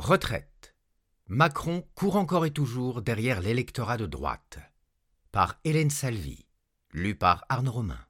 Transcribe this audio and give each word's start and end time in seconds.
Retraite. 0.00 0.74
Macron 1.26 1.84
court 1.94 2.16
encore 2.16 2.46
et 2.46 2.52
toujours 2.52 3.02
derrière 3.02 3.42
l'électorat 3.42 3.98
de 3.98 4.06
droite. 4.06 4.58
Par 5.30 5.60
Hélène 5.64 5.90
Salvi. 5.90 6.46
Lu 6.94 7.14
par 7.14 7.44
Arnaud 7.50 7.72
Romain. 7.72 8.00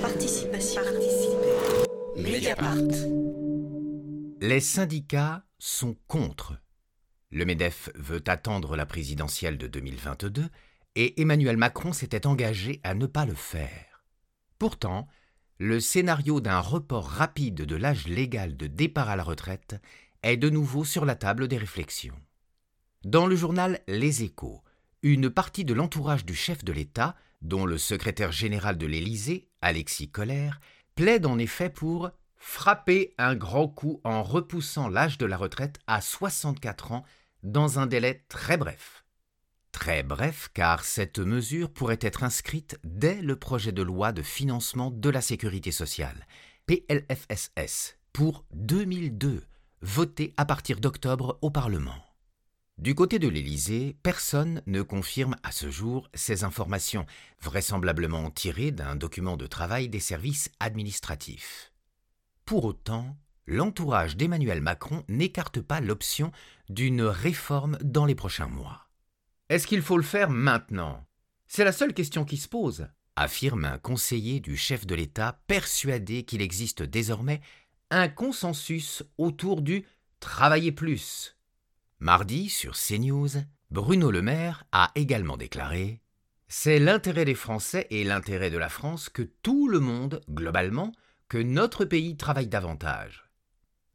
Participation. 0.00 0.82
Mediapart. 2.16 2.76
Les 4.40 4.60
syndicats 4.60 5.44
sont 5.58 5.96
contre. 6.06 6.54
Le 7.30 7.44
MEDEF 7.44 7.90
veut 7.96 8.22
attendre 8.28 8.76
la 8.76 8.86
présidentielle 8.86 9.58
de 9.58 9.66
2022 9.66 10.48
et 10.94 11.20
Emmanuel 11.20 11.56
Macron 11.56 11.92
s'était 11.92 12.28
engagé 12.28 12.80
à 12.84 12.94
ne 12.94 13.06
pas 13.06 13.26
le 13.26 13.34
faire. 13.34 14.04
Pourtant, 14.56 15.08
le 15.62 15.78
scénario 15.78 16.40
d'un 16.40 16.58
report 16.58 17.06
rapide 17.06 17.66
de 17.66 17.76
l'âge 17.76 18.08
légal 18.08 18.56
de 18.56 18.66
départ 18.66 19.10
à 19.10 19.16
la 19.16 19.22
retraite 19.22 19.76
est 20.22 20.38
de 20.38 20.48
nouveau 20.48 20.86
sur 20.86 21.04
la 21.04 21.16
table 21.16 21.48
des 21.48 21.58
réflexions. 21.58 22.18
Dans 23.04 23.26
le 23.26 23.36
journal 23.36 23.80
Les 23.86 24.22
Échos, 24.22 24.62
une 25.02 25.28
partie 25.28 25.66
de 25.66 25.74
l'entourage 25.74 26.24
du 26.24 26.34
chef 26.34 26.64
de 26.64 26.72
l'État, 26.72 27.14
dont 27.42 27.66
le 27.66 27.76
secrétaire 27.76 28.32
général 28.32 28.78
de 28.78 28.86
l'Élysée, 28.86 29.50
Alexis 29.60 30.10
Collère, 30.10 30.60
plaide 30.94 31.26
en 31.26 31.38
effet 31.38 31.68
pour 31.68 32.10
frapper 32.38 33.12
un 33.18 33.34
grand 33.34 33.68
coup 33.68 34.00
en 34.02 34.22
repoussant 34.22 34.88
l'âge 34.88 35.18
de 35.18 35.26
la 35.26 35.36
retraite 35.36 35.78
à 35.86 36.00
64 36.00 36.92
ans 36.92 37.04
dans 37.42 37.78
un 37.78 37.84
délai 37.86 38.24
très 38.30 38.56
bref. 38.56 39.04
Très 39.72 40.02
bref, 40.02 40.50
car 40.52 40.84
cette 40.84 41.18
mesure 41.18 41.70
pourrait 41.70 41.98
être 42.00 42.22
inscrite 42.22 42.78
dès 42.84 43.22
le 43.22 43.36
projet 43.36 43.72
de 43.72 43.82
loi 43.82 44.12
de 44.12 44.22
financement 44.22 44.90
de 44.90 45.08
la 45.08 45.20
sécurité 45.20 45.72
sociale, 45.72 46.26
PLFSS, 46.66 47.96
pour 48.12 48.44
2002, 48.52 49.44
voté 49.82 50.34
à 50.36 50.44
partir 50.44 50.80
d'octobre 50.80 51.38
au 51.40 51.50
Parlement. 51.50 52.04
Du 52.78 52.94
côté 52.94 53.18
de 53.18 53.28
l'Élysée, 53.28 53.96
personne 54.02 54.62
ne 54.66 54.80
confirme 54.80 55.36
à 55.42 55.52
ce 55.52 55.70
jour 55.70 56.08
ces 56.14 56.44
informations, 56.44 57.04
vraisemblablement 57.42 58.30
tirées 58.30 58.70
d'un 58.70 58.96
document 58.96 59.36
de 59.36 59.46
travail 59.46 59.88
des 59.88 60.00
services 60.00 60.50
administratifs. 60.60 61.72
Pour 62.46 62.64
autant, 62.64 63.18
l'entourage 63.46 64.16
d'Emmanuel 64.16 64.62
Macron 64.62 65.04
n'écarte 65.08 65.60
pas 65.60 65.80
l'option 65.80 66.32
d'une 66.70 67.02
réforme 67.02 67.76
dans 67.82 68.06
les 68.06 68.14
prochains 68.14 68.48
mois. 68.48 68.89
Est-ce 69.50 69.66
qu'il 69.66 69.82
faut 69.82 69.96
le 69.96 70.04
faire 70.04 70.30
maintenant? 70.30 71.04
C'est 71.48 71.64
la 71.64 71.72
seule 71.72 71.92
question 71.92 72.24
qui 72.24 72.36
se 72.36 72.46
pose, 72.46 72.86
affirme 73.16 73.64
un 73.64 73.78
conseiller 73.78 74.38
du 74.38 74.56
chef 74.56 74.86
de 74.86 74.94
l'État 74.94 75.40
persuadé 75.48 76.22
qu'il 76.22 76.40
existe 76.40 76.84
désormais 76.84 77.40
un 77.90 78.08
consensus 78.08 79.02
autour 79.18 79.62
du 79.62 79.84
travailler 80.20 80.70
plus. 80.70 81.36
Mardi, 81.98 82.48
sur 82.48 82.76
CNews, 82.76 83.42
Bruno 83.72 84.12
Le 84.12 84.22
Maire 84.22 84.66
a 84.70 84.92
également 84.94 85.36
déclaré 85.36 86.00
C'est 86.46 86.78
l'intérêt 86.78 87.24
des 87.24 87.34
Français 87.34 87.88
et 87.90 88.04
l'intérêt 88.04 88.50
de 88.50 88.58
la 88.58 88.68
France 88.68 89.08
que 89.08 89.22
tout 89.42 89.66
le 89.66 89.80
monde, 89.80 90.20
globalement, 90.30 90.92
que 91.28 91.38
notre 91.38 91.84
pays 91.84 92.16
travaille 92.16 92.46
davantage. 92.46 93.24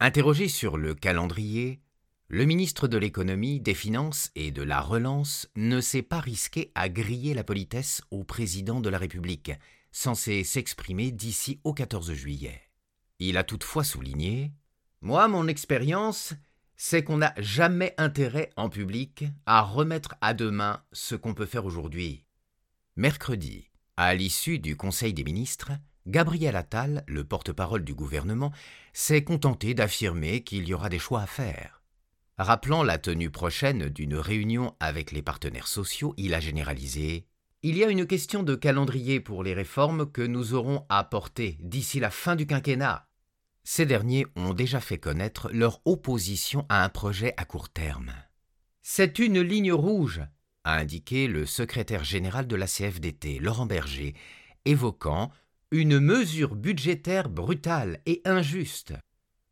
Interrogé 0.00 0.48
sur 0.48 0.76
le 0.76 0.94
calendrier, 0.94 1.80
le 2.28 2.44
ministre 2.44 2.88
de 2.88 2.98
l'économie, 2.98 3.60
des 3.60 3.74
finances 3.74 4.32
et 4.34 4.50
de 4.50 4.62
la 4.62 4.80
relance 4.80 5.48
ne 5.54 5.80
s'est 5.80 6.02
pas 6.02 6.18
risqué 6.18 6.72
à 6.74 6.88
griller 6.88 7.34
la 7.34 7.44
politesse 7.44 8.02
au 8.10 8.24
président 8.24 8.80
de 8.80 8.88
la 8.88 8.98
République, 8.98 9.52
censé 9.92 10.42
s'exprimer 10.42 11.12
d'ici 11.12 11.60
au 11.62 11.72
14 11.72 12.12
juillet. 12.14 12.60
Il 13.20 13.36
a 13.36 13.44
toutefois 13.44 13.84
souligné 13.84 14.52
Moi, 15.02 15.28
mon 15.28 15.46
expérience, 15.46 16.34
c'est 16.76 17.04
qu'on 17.04 17.18
n'a 17.18 17.32
jamais 17.38 17.94
intérêt 17.96 18.50
en 18.56 18.68
public 18.70 19.24
à 19.46 19.62
remettre 19.62 20.16
à 20.20 20.34
demain 20.34 20.82
ce 20.92 21.14
qu'on 21.14 21.32
peut 21.32 21.46
faire 21.46 21.64
aujourd'hui. 21.64 22.24
Mercredi, 22.96 23.70
à 23.96 24.14
l'issue 24.14 24.58
du 24.58 24.76
Conseil 24.76 25.14
des 25.14 25.24
ministres, 25.24 25.70
Gabriel 26.08 26.56
Attal, 26.56 27.04
le 27.06 27.22
porte-parole 27.22 27.84
du 27.84 27.94
gouvernement, 27.94 28.52
s'est 28.92 29.22
contenté 29.22 29.74
d'affirmer 29.74 30.42
qu'il 30.42 30.68
y 30.68 30.74
aura 30.74 30.88
des 30.88 30.98
choix 30.98 31.22
à 31.22 31.26
faire. 31.26 31.75
Rappelant 32.38 32.82
la 32.82 32.98
tenue 32.98 33.30
prochaine 33.30 33.88
d'une 33.88 34.16
réunion 34.16 34.74
avec 34.78 35.10
les 35.10 35.22
partenaires 35.22 35.66
sociaux, 35.66 36.12
il 36.18 36.34
a 36.34 36.40
généralisé 36.40 37.26
Il 37.62 37.78
y 37.78 37.84
a 37.84 37.88
une 37.88 38.06
question 38.06 38.42
de 38.42 38.54
calendrier 38.54 39.20
pour 39.20 39.42
les 39.42 39.54
réformes 39.54 40.10
que 40.10 40.20
nous 40.20 40.52
aurons 40.52 40.84
à 40.90 40.98
apporter 40.98 41.56
d'ici 41.60 41.98
la 41.98 42.10
fin 42.10 42.36
du 42.36 42.46
quinquennat. 42.46 43.08
Ces 43.64 43.86
derniers 43.86 44.26
ont 44.36 44.52
déjà 44.52 44.80
fait 44.80 44.98
connaître 44.98 45.48
leur 45.50 45.80
opposition 45.86 46.66
à 46.68 46.84
un 46.84 46.90
projet 46.90 47.32
à 47.38 47.46
court 47.46 47.70
terme. 47.70 48.12
C'est 48.82 49.18
une 49.18 49.40
ligne 49.40 49.72
rouge, 49.72 50.20
a 50.64 50.76
indiqué 50.76 51.28
le 51.28 51.46
secrétaire 51.46 52.04
général 52.04 52.46
de 52.46 52.54
la 52.54 52.66
CFDT, 52.66 53.38
Laurent 53.38 53.66
Berger, 53.66 54.14
évoquant 54.66 55.32
une 55.70 55.98
mesure 56.00 56.54
budgétaire 56.54 57.30
brutale 57.30 58.00
et 58.04 58.20
injuste. 58.26 58.92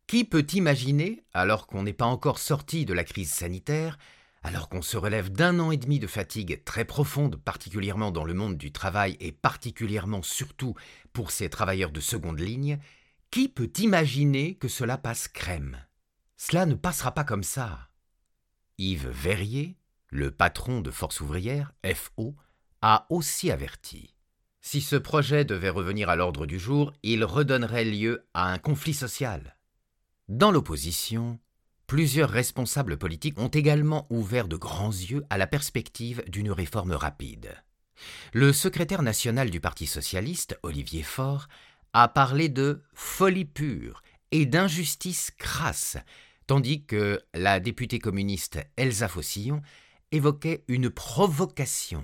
Qui 0.07 0.25
peut 0.25 0.47
imaginer, 0.53 1.25
alors 1.33 1.67
qu'on 1.67 1.83
n'est 1.83 1.93
pas 1.93 2.05
encore 2.05 2.39
sorti 2.39 2.85
de 2.85 2.93
la 2.93 3.05
crise 3.05 3.33
sanitaire, 3.33 3.99
alors 4.43 4.69
qu'on 4.69 4.83
se 4.83 4.99
relève 4.99 5.31
d'un 5.31 5.59
an 5.59 5.71
et 5.71 5.79
demi 5.79 5.99
de 5.99 6.07
fatigue 6.07 6.63
très 6.65 6.85
profonde, 6.85 7.37
particulièrement 7.37 8.11
dans 8.11 8.25
le 8.25 8.35
monde 8.35 8.59
du 8.59 8.71
travail 8.71 9.17
et 9.19 9.33
particulièrement 9.33 10.23
surtout 10.23 10.75
pour 11.15 11.31
ces 11.31 11.49
travailleurs 11.49 11.91
de 11.91 12.01
seconde 12.01 12.41
ligne, 12.41 12.79
qui 13.31 13.49
peut 13.49 13.73
imaginer 13.79 14.57
que 14.57 14.69
cela 14.69 14.99
passe 14.99 15.29
crème? 15.29 15.79
Cela 16.37 16.67
ne 16.67 16.75
passera 16.75 17.13
pas 17.13 17.25
comme 17.25 17.43
ça. 17.43 17.89
Yves 18.77 19.09
Verrier, 19.09 19.77
le 20.09 20.31
patron 20.31 20.83
de 20.83 20.91
Force 20.91 21.21
ouvrière, 21.21 21.73
FO, 21.95 22.37
a 22.83 23.07
aussi 23.09 23.51
averti. 23.51 24.15
Si 24.61 24.83
ce 24.83 24.97
projet 24.97 25.47
devait 25.47 25.71
revenir 25.71 26.11
à 26.11 26.17
l'ordre 26.17 26.45
du 26.45 26.59
jour, 26.59 26.93
il 27.03 27.25
redonnerait 27.25 27.85
lieu 27.85 28.27
à 28.35 28.53
un 28.53 28.59
conflit 28.59 28.95
social. 28.95 29.54
Dans 30.29 30.51
l'opposition, 30.51 31.39
plusieurs 31.87 32.31
responsables 32.31 32.97
politiques 32.97 33.39
ont 33.39 33.49
également 33.49 34.07
ouvert 34.09 34.49
de 34.49 34.57
grands 34.57 34.89
yeux 34.89 35.23
à 35.29 35.37
la 35.37 35.47
perspective 35.47 36.25
d'une 36.29 36.51
réforme 36.51 36.93
rapide. 36.93 37.63
Le 38.33 38.55
secrétaire 38.55 39.03
national 39.03 39.51
du 39.51 39.61
Parti 39.61 39.87
socialiste, 39.87 40.59
Olivier 40.63 41.03
Faure, 41.03 41.47
a 41.93 42.09
parlé 42.09 42.49
de 42.49 42.83
folie 42.95 43.45
pure 43.45 44.03
et 44.31 44.47
d'injustice 44.47 45.31
crasse, 45.31 45.99
tandis 46.47 46.85
que 46.87 47.21
la 47.35 47.61
députée 47.61 47.99
communiste 47.99 48.59
Elsa 48.77 49.09
Fossillon 49.09 49.61
évoquait 50.11 50.65
une 50.69 50.89
provocation. 50.89 52.03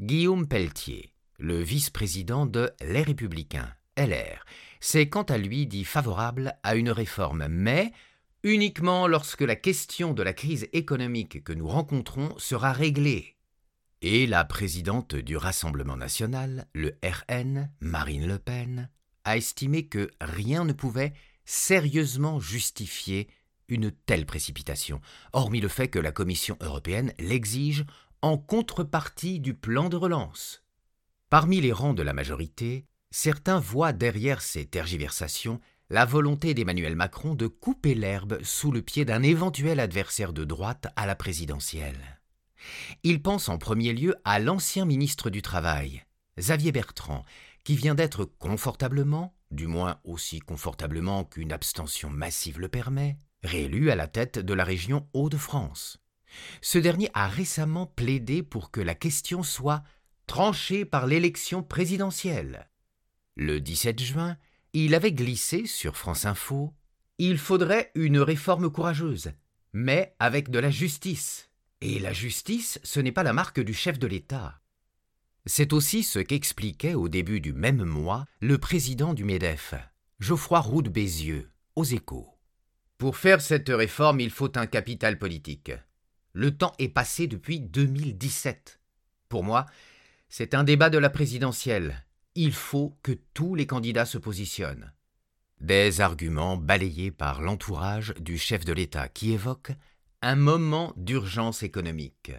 Guillaume 0.00 0.48
Pelletier, 0.48 1.12
le 1.38 1.60
vice-président 1.60 2.46
de 2.46 2.70
Les 2.80 3.02
Républicains, 3.02 3.72
LR, 3.98 4.44
c'est 4.80 5.08
quant 5.08 5.24
à 5.24 5.38
lui 5.38 5.66
dit 5.66 5.84
favorable 5.84 6.54
à 6.62 6.76
une 6.76 6.90
réforme, 6.90 7.48
mais 7.48 7.92
uniquement 8.44 9.08
lorsque 9.08 9.42
la 9.42 9.56
question 9.56 10.14
de 10.14 10.22
la 10.22 10.32
crise 10.32 10.68
économique 10.72 11.42
que 11.42 11.52
nous 11.52 11.66
rencontrons 11.66 12.32
sera 12.38 12.72
réglée. 12.72 13.36
Et 14.00 14.28
la 14.28 14.44
présidente 14.44 15.16
du 15.16 15.36
Rassemblement 15.36 15.96
national, 15.96 16.68
le 16.72 16.96
RN, 17.02 17.70
Marine 17.80 18.28
Le 18.28 18.38
Pen, 18.38 18.88
a 19.24 19.36
estimé 19.36 19.88
que 19.88 20.08
rien 20.20 20.64
ne 20.64 20.72
pouvait 20.72 21.12
sérieusement 21.44 22.38
justifier 22.38 23.28
une 23.66 23.90
telle 23.90 24.26
précipitation, 24.26 25.00
hormis 25.32 25.60
le 25.60 25.68
fait 25.68 25.88
que 25.88 25.98
la 25.98 26.12
Commission 26.12 26.56
européenne 26.60 27.12
l'exige 27.18 27.84
en 28.22 28.38
contrepartie 28.38 29.40
du 29.40 29.54
plan 29.54 29.88
de 29.88 29.96
relance. 29.96 30.64
Parmi 31.30 31.60
les 31.60 31.72
rangs 31.72 31.94
de 31.94 32.02
la 32.02 32.12
majorité, 32.12 32.86
Certains 33.10 33.58
voient 33.58 33.92
derrière 33.92 34.42
ces 34.42 34.66
tergiversations 34.66 35.60
la 35.90 36.04
volonté 36.04 36.52
d'Emmanuel 36.52 36.96
Macron 36.96 37.34
de 37.34 37.46
couper 37.46 37.94
l'herbe 37.94 38.38
sous 38.42 38.70
le 38.70 38.82
pied 38.82 39.04
d'un 39.04 39.22
éventuel 39.22 39.80
adversaire 39.80 40.34
de 40.34 40.44
droite 40.44 40.88
à 40.96 41.06
la 41.06 41.14
présidentielle. 41.14 42.20
Ils 43.04 43.22
pensent 43.22 43.48
en 43.48 43.56
premier 43.56 43.92
lieu 43.94 44.14
à 44.24 44.38
l'ancien 44.38 44.84
ministre 44.84 45.30
du 45.30 45.40
Travail, 45.40 46.04
Xavier 46.38 46.72
Bertrand, 46.72 47.24
qui 47.64 47.76
vient 47.76 47.94
d'être 47.94 48.24
confortablement, 48.24 49.34
du 49.50 49.66
moins 49.66 49.98
aussi 50.04 50.40
confortablement 50.40 51.24
qu'une 51.24 51.52
abstention 51.52 52.10
massive 52.10 52.60
le 52.60 52.68
permet, 52.68 53.16
réélu 53.42 53.90
à 53.90 53.96
la 53.96 54.08
tête 54.08 54.38
de 54.38 54.54
la 54.54 54.64
région 54.64 55.08
Hauts-de-France. 55.14 55.98
Ce 56.60 56.78
dernier 56.78 57.10
a 57.14 57.28
récemment 57.28 57.86
plaidé 57.86 58.42
pour 58.42 58.70
que 58.70 58.82
la 58.82 58.94
question 58.94 59.42
soit 59.42 59.82
tranchée 60.26 60.84
par 60.84 61.06
l'élection 61.06 61.62
présidentielle. 61.62 62.68
Le 63.40 63.60
17 63.60 64.02
juin, 64.02 64.36
il 64.72 64.96
avait 64.96 65.12
glissé 65.12 65.64
sur 65.66 65.96
France 65.96 66.26
Info 66.26 66.74
Il 67.18 67.38
faudrait 67.38 67.92
une 67.94 68.18
réforme 68.18 68.68
courageuse, 68.68 69.30
mais 69.72 70.16
avec 70.18 70.50
de 70.50 70.58
la 70.58 70.72
justice. 70.72 71.48
Et 71.80 72.00
la 72.00 72.12
justice, 72.12 72.80
ce 72.82 72.98
n'est 72.98 73.12
pas 73.12 73.22
la 73.22 73.32
marque 73.32 73.60
du 73.60 73.72
chef 73.72 74.00
de 74.00 74.08
l'État. 74.08 74.60
C'est 75.46 75.72
aussi 75.72 76.02
ce 76.02 76.18
qu'expliquait 76.18 76.94
au 76.94 77.08
début 77.08 77.40
du 77.40 77.52
même 77.52 77.84
mois 77.84 78.26
le 78.40 78.58
président 78.58 79.14
du 79.14 79.22
MEDEF, 79.22 79.74
Geoffroy 80.18 80.58
Roux 80.58 80.82
Bézieux, 80.82 81.48
aux 81.76 81.84
échos. 81.84 82.26
Pour 82.98 83.16
faire 83.16 83.40
cette 83.40 83.68
réforme, 83.68 84.18
il 84.18 84.30
faut 84.30 84.58
un 84.58 84.66
capital 84.66 85.16
politique. 85.16 85.70
Le 86.32 86.56
temps 86.56 86.74
est 86.80 86.88
passé 86.88 87.28
depuis 87.28 87.60
2017. 87.60 88.80
Pour 89.28 89.44
moi, 89.44 89.66
c'est 90.28 90.54
un 90.54 90.64
débat 90.64 90.90
de 90.90 90.98
la 90.98 91.08
présidentielle. 91.08 92.04
Il 92.40 92.52
faut 92.52 92.96
que 93.02 93.10
tous 93.34 93.56
les 93.56 93.66
candidats 93.66 94.06
se 94.06 94.16
positionnent. 94.16 94.92
Des 95.60 96.00
arguments 96.00 96.56
balayés 96.56 97.10
par 97.10 97.42
l'entourage 97.42 98.14
du 98.20 98.38
chef 98.38 98.64
de 98.64 98.72
l'État 98.72 99.08
qui 99.08 99.32
évoque 99.32 99.72
un 100.22 100.36
moment 100.36 100.92
d'urgence 100.96 101.64
économique. 101.64 102.30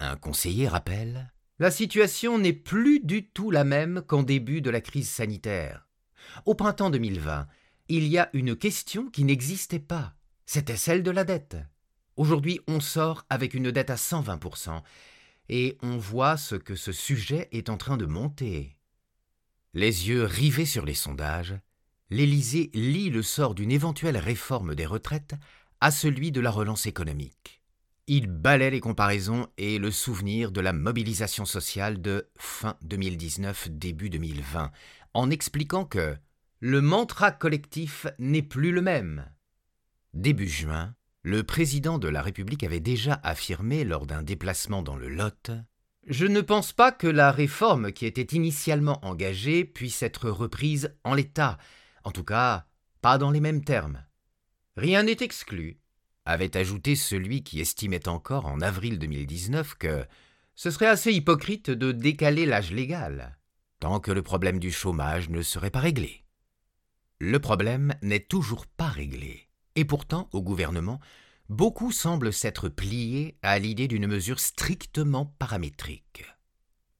Un 0.00 0.16
conseiller 0.16 0.66
rappelle 0.66 1.32
La 1.60 1.70
situation 1.70 2.36
n'est 2.36 2.52
plus 2.52 2.98
du 2.98 3.28
tout 3.28 3.52
la 3.52 3.62
même 3.62 4.02
qu'en 4.04 4.24
début 4.24 4.60
de 4.60 4.70
la 4.70 4.80
crise 4.80 5.08
sanitaire. 5.08 5.86
Au 6.44 6.56
printemps 6.56 6.90
2020, 6.90 7.46
il 7.90 8.08
y 8.08 8.18
a 8.18 8.28
une 8.32 8.56
question 8.56 9.08
qui 9.08 9.22
n'existait 9.22 9.78
pas. 9.78 10.16
C'était 10.46 10.76
celle 10.76 11.04
de 11.04 11.12
la 11.12 11.22
dette. 11.22 11.58
Aujourd'hui, 12.16 12.58
on 12.66 12.80
sort 12.80 13.24
avec 13.30 13.54
une 13.54 13.70
dette 13.70 13.90
à 13.90 13.94
120%, 13.94 14.82
et 15.48 15.78
on 15.80 15.96
voit 15.96 16.36
ce 16.36 16.56
que 16.56 16.74
ce 16.74 16.90
sujet 16.90 17.48
est 17.52 17.70
en 17.70 17.76
train 17.76 17.96
de 17.96 18.06
monter. 18.06 18.76
Les 19.74 20.08
yeux 20.08 20.24
rivés 20.24 20.66
sur 20.66 20.84
les 20.84 20.94
sondages, 20.94 21.54
l'Élysée 22.10 22.70
lie 22.74 23.08
le 23.08 23.22
sort 23.22 23.54
d'une 23.54 23.72
éventuelle 23.72 24.18
réforme 24.18 24.74
des 24.74 24.84
retraites 24.84 25.34
à 25.80 25.90
celui 25.90 26.30
de 26.30 26.40
la 26.42 26.50
relance 26.50 26.84
économique. 26.84 27.62
Il 28.06 28.26
balaie 28.26 28.70
les 28.70 28.80
comparaisons 28.80 29.48
et 29.56 29.78
le 29.78 29.90
souvenir 29.90 30.52
de 30.52 30.60
la 30.60 30.74
mobilisation 30.74 31.46
sociale 31.46 32.02
de 32.02 32.28
fin 32.36 32.76
2019, 32.82 33.70
début 33.70 34.10
2020, 34.10 34.70
en 35.14 35.30
expliquant 35.30 35.86
que 35.86 36.16
le 36.60 36.80
mantra 36.82 37.32
collectif 37.32 38.06
n'est 38.18 38.42
plus 38.42 38.72
le 38.72 38.82
même. 38.82 39.24
Début 40.12 40.48
juin, 40.48 40.94
le 41.22 41.44
président 41.44 41.98
de 41.98 42.08
la 42.08 42.20
République 42.20 42.64
avait 42.64 42.80
déjà 42.80 43.20
affirmé 43.22 43.84
lors 43.84 44.04
d'un 44.04 44.22
déplacement 44.22 44.82
dans 44.82 44.96
le 44.96 45.08
Lot 45.08 45.50
Je 46.06 46.26
ne 46.26 46.40
pense 46.40 46.72
pas 46.72 46.90
que 46.90 47.06
la 47.06 47.30
réforme 47.30 47.92
qui 47.92 48.06
était 48.06 48.36
initialement 48.36 48.98
engagée 49.06 49.64
puisse 49.64 50.02
être 50.02 50.30
reprise 50.30 50.96
en 51.04 51.14
l'état, 51.14 51.58
en 52.02 52.10
tout 52.10 52.24
cas, 52.24 52.66
pas 53.00 53.18
dans 53.18 53.30
les 53.30 53.40
mêmes 53.40 53.62
termes. 53.62 54.04
Rien 54.76 55.04
n'est 55.04 55.18
exclu, 55.20 55.78
avait 56.24 56.56
ajouté 56.56 56.96
celui 56.96 57.44
qui 57.44 57.60
estimait 57.60 58.08
encore 58.08 58.46
en 58.46 58.60
avril 58.60 58.98
2019 58.98 59.76
que 59.76 60.04
ce 60.56 60.72
serait 60.72 60.86
assez 60.86 61.12
hypocrite 61.12 61.70
de 61.70 61.92
décaler 61.92 62.46
l'âge 62.46 62.72
légal, 62.72 63.38
tant 63.78 64.00
que 64.00 64.10
le 64.10 64.22
problème 64.22 64.58
du 64.58 64.72
chômage 64.72 65.28
ne 65.28 65.40
serait 65.40 65.70
pas 65.70 65.80
réglé. 65.80 66.24
Le 67.20 67.38
problème 67.38 67.94
n'est 68.02 68.18
toujours 68.18 68.66
pas 68.66 68.88
réglé, 68.88 69.48
et 69.76 69.84
pourtant, 69.84 70.28
au 70.32 70.42
gouvernement, 70.42 70.98
beaucoup 71.52 71.92
semblent 71.92 72.32
s'être 72.32 72.68
pliés 72.68 73.36
à 73.42 73.58
l'idée 73.58 73.86
d'une 73.86 74.06
mesure 74.06 74.40
strictement 74.40 75.26
paramétrique. 75.38 76.24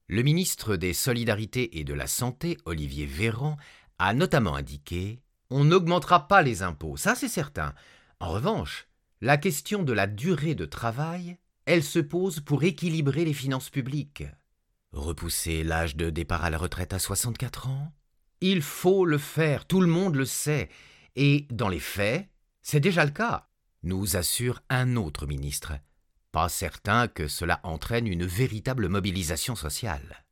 Le 0.07 0.21
ministre 0.21 0.75
des 0.75 0.93
Solidarités 0.93 1.79
et 1.79 1.83
de 1.83 1.93
la 1.93 2.05
Santé, 2.05 2.57
Olivier 2.65 3.07
Véran, 3.07 3.57
a 3.97 4.13
notamment 4.13 4.55
indiqué 4.55 5.19
On 5.49 5.63
n'augmentera 5.63 6.27
pas 6.27 6.43
les 6.43 6.61
impôts, 6.61 6.97
ça 6.97 7.15
c'est 7.15 7.27
certain. 7.27 7.73
En 8.19 8.29
revanche, 8.29 8.87
la 9.21 9.37
question 9.37 9.81
de 9.81 9.91
la 9.91 10.05
durée 10.05 10.55
de 10.55 10.65
travail, 10.65 11.37
elle 11.65 11.83
se 11.83 11.99
pose 11.99 12.39
pour 12.39 12.63
équilibrer 12.63 13.25
les 13.25 13.33
finances 13.33 13.71
publiques. 13.71 14.23
Repousser 14.91 15.63
l'âge 15.63 15.95
de 15.95 16.11
départ 16.11 16.43
à 16.43 16.51
la 16.51 16.59
retraite 16.59 16.93
à 16.93 16.99
64 16.99 17.69
ans 17.69 17.91
Il 18.39 18.61
faut 18.61 19.05
le 19.05 19.17
faire, 19.17 19.65
tout 19.65 19.81
le 19.81 19.87
monde 19.87 20.15
le 20.15 20.25
sait. 20.25 20.69
Et 21.15 21.47
dans 21.49 21.69
les 21.69 21.79
faits, 21.79 22.27
c'est 22.61 22.79
déjà 22.79 23.03
le 23.03 23.11
cas, 23.11 23.49
nous 23.83 24.15
assure 24.15 24.61
un 24.69 24.95
autre 24.95 25.27
ministre. 25.27 25.73
Pas 26.31 26.49
certain 26.49 27.07
que 27.07 27.27
cela 27.27 27.59
entraîne 27.63 28.07
une 28.07 28.25
véritable 28.25 28.89
mobilisation 28.89 29.55
sociale. 29.55 30.25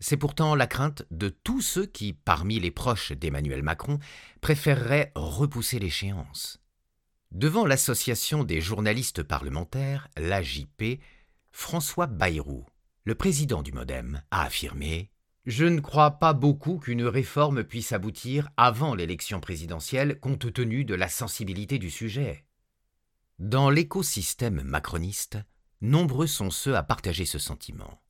C'est 0.00 0.16
pourtant 0.16 0.54
la 0.54 0.66
crainte 0.66 1.04
de 1.10 1.28
tous 1.28 1.60
ceux 1.60 1.86
qui, 1.86 2.12
parmi 2.12 2.58
les 2.58 2.70
proches 2.72 3.12
d'Emmanuel 3.12 3.62
Macron, 3.62 3.98
préféreraient 4.40 5.12
repousser 5.14 5.78
l'échéance. 5.78 6.60
Devant 7.30 7.66
l'association 7.66 8.44
des 8.44 8.60
journalistes 8.60 9.22
parlementaires, 9.22 10.08
l'AJP, 10.16 11.00
François 11.50 12.06
Bayrou, 12.06 12.66
le 13.04 13.14
président 13.14 13.62
du 13.62 13.72
Modem, 13.72 14.22
a 14.30 14.42
affirmé 14.42 15.10
Je 15.46 15.64
ne 15.64 15.80
crois 15.80 16.12
pas 16.12 16.32
beaucoup 16.32 16.78
qu'une 16.78 17.04
réforme 17.04 17.62
puisse 17.62 17.92
aboutir 17.92 18.48
avant 18.56 18.94
l'élection 18.94 19.40
présidentielle 19.40 20.18
compte 20.20 20.52
tenu 20.52 20.84
de 20.84 20.94
la 20.94 21.08
sensibilité 21.08 21.78
du 21.78 21.90
sujet. 21.90 22.44
Dans 23.38 23.70
l'écosystème 23.70 24.62
macroniste, 24.62 25.38
nombreux 25.80 26.26
sont 26.26 26.50
ceux 26.50 26.76
à 26.76 26.82
partager 26.82 27.24
ce 27.26 27.38
sentiment. 27.38 28.00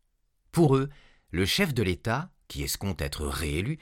Pour 0.50 0.76
eux, 0.76 0.90
le 1.30 1.46
chef 1.46 1.72
de 1.72 1.82
l'État, 1.82 2.30
qui 2.48 2.62
escompte 2.62 3.00
être 3.00 3.26
réélu, 3.26 3.78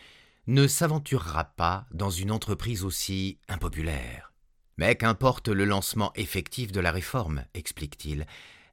ne 0.47 0.67
s'aventurera 0.67 1.45
pas 1.45 1.87
dans 1.93 2.11
une 2.11 2.31
entreprise 2.31 2.85
aussi 2.85 3.39
impopulaire. 3.49 4.33
Mais 4.79 4.97
qu'importe 4.97 5.49
le 5.49 5.65
lancement 5.65 6.13
effectif 6.15 6.73
de 6.73 6.81
la 6.81 6.93
réforme, 6.93 7.45
explique-t-il, 7.55 8.27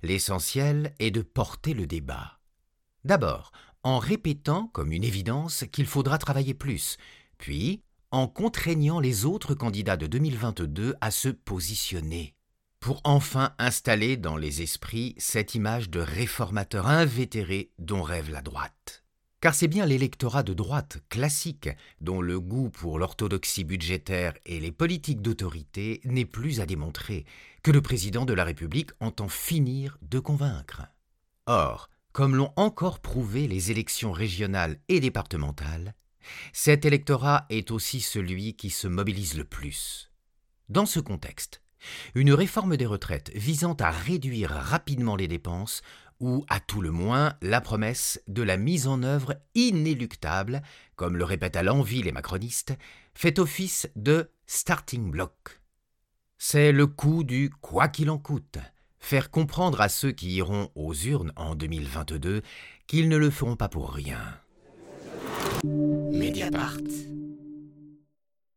l'essentiel 0.04 0.94
est 1.00 1.12
de 1.12 1.22
porter 1.22 1.74
le 1.74 1.88
débat. 1.88 2.40
D'abord, 3.04 3.52
en 3.84 4.00
répétant 4.00 4.68
comme 4.68 4.92
une 4.92 5.04
évidence 5.04 5.66
qu'il 5.72 5.86
faudra 5.86 6.18
travailler 6.18 6.54
plus, 6.54 6.98
puis 7.38 7.81
en 8.12 8.28
contraignant 8.28 9.00
les 9.00 9.25
autres 9.25 9.54
candidats 9.54 9.98
de 9.98 10.08
2022 10.08 10.96
à 11.02 11.12
se 11.12 11.30
positionner, 11.30 12.37
pour 12.88 13.01
enfin 13.04 13.54
installer 13.60 14.16
dans 14.16 14.38
les 14.38 14.62
esprits 14.62 15.13
cette 15.18 15.56
image 15.56 15.89
de 15.89 16.00
réformateur 16.00 16.88
invétéré 16.88 17.69
dont 17.80 18.01
rêve 18.01 18.31
la 18.31 18.42
droite. 18.42 19.04
Car 19.42 19.54
c'est 19.54 19.68
bien 19.68 19.86
l'électorat 19.86 20.42
de 20.42 20.54
droite 20.54 21.00
classique 21.10 21.69
dont 22.00 22.22
le 22.22 22.39
goût 22.39 22.69
pour 22.69 22.98
l'orthodoxie 22.98 23.66
budgétaire 23.66 24.36
et 24.45 24.62
les 24.62 24.72
politiques 24.72 25.22
d'autorité 25.22 26.00
n'est 26.06 26.24
plus 26.24 26.62
à 26.62 26.66
démontrer, 26.66 27.25
que 27.62 27.72
le 27.72 27.81
président 27.81 28.24
de 28.24 28.31
la 28.31 28.45
République 28.45 28.92
entend 29.01 29.28
finir 29.28 29.98
de 30.01 30.19
convaincre. 30.19 30.83
Or, 31.45 31.90
comme 32.13 32.38
l'ont 32.38 32.54
encore 32.56 33.01
prouvé 33.01 33.50
les 33.50 33.69
élections 33.69 34.13
régionales 34.13 34.80
et 34.88 35.01
départementales, 35.01 35.94
cet 36.54 36.86
électorat 36.86 37.48
est 37.50 37.69
aussi 37.69 38.00
celui 38.00 38.54
qui 38.56 38.69
se 38.69 38.88
mobilise 38.88 39.36
le 39.36 39.44
plus. 39.44 40.10
Dans 40.69 40.86
ce 40.86 41.01
contexte, 41.01 41.62
une 42.16 42.34
réforme 42.34 42.78
des 42.78 42.86
retraites 42.86 43.32
visant 43.36 43.76
à 43.76 43.92
réduire 43.92 44.50
rapidement 44.50 45.16
les 45.16 45.28
dépenses 45.28 45.81
ou 46.19 46.46
à 46.50 46.60
tout 46.60 46.81
le 46.81 46.92
moins 46.92 47.36
la 47.42 47.62
promesse 47.62 48.22
de 48.28 48.42
la 48.42 48.57
mise 48.57 48.88
en 48.88 49.04
œuvre 49.04 49.36
inéluctable, 49.56 50.62
comme 50.96 51.18
le 51.18 51.24
répètent 51.24 51.56
à 51.56 51.64
l'envie 51.64 52.02
les 52.02 52.12
macronistes, 52.12 52.74
fait 53.14 53.40
office 53.40 53.88
de 53.96 54.30
starting 54.48 55.12
block. 55.12 55.62
C'est 56.38 56.72
le 56.72 56.88
coup 56.88 57.24
du 57.24 57.50
quoi 57.62 57.88
qu'il 57.88 58.10
en 58.10 58.18
coûte, 58.18 58.57
faire 59.00 59.31
comprendre 59.31 59.81
à 59.81 59.90
ceux 59.90 60.12
qui 60.12 60.36
iront 60.36 60.72
aux 60.76 60.94
urnes 60.94 61.34
en 61.36 61.56
2022 61.56 62.42
qu'ils 62.88 63.10
ne 63.10 63.18
le 63.18 63.30
feront 63.30 63.56
pas 63.56 63.69
pour 63.69 63.92
rien. 63.92 64.19
Mediapart. 65.64 66.78